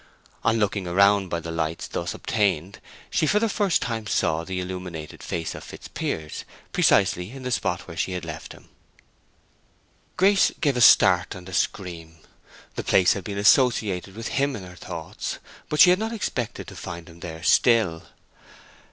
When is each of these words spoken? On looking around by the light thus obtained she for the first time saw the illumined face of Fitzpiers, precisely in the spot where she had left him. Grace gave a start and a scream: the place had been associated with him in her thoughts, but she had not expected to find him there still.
On 0.43 0.57
looking 0.57 0.87
around 0.87 1.29
by 1.29 1.39
the 1.39 1.51
light 1.51 1.87
thus 1.91 2.15
obtained 2.15 2.81
she 3.11 3.27
for 3.27 3.37
the 3.39 3.47
first 3.47 3.83
time 3.83 4.07
saw 4.07 4.43
the 4.43 4.59
illumined 4.59 5.21
face 5.21 5.53
of 5.53 5.63
Fitzpiers, 5.63 6.43
precisely 6.73 7.29
in 7.29 7.43
the 7.43 7.51
spot 7.51 7.81
where 7.87 7.95
she 7.95 8.13
had 8.13 8.25
left 8.25 8.53
him. 8.53 8.69
Grace 10.17 10.51
gave 10.59 10.75
a 10.75 10.81
start 10.81 11.35
and 11.35 11.47
a 11.47 11.53
scream: 11.53 12.17
the 12.73 12.83
place 12.83 13.13
had 13.13 13.23
been 13.23 13.37
associated 13.37 14.15
with 14.15 14.29
him 14.29 14.55
in 14.55 14.63
her 14.63 14.75
thoughts, 14.75 15.37
but 15.69 15.79
she 15.79 15.91
had 15.91 15.99
not 15.99 16.13
expected 16.13 16.65
to 16.69 16.75
find 16.75 17.07
him 17.07 17.19
there 17.19 17.43
still. 17.43 18.07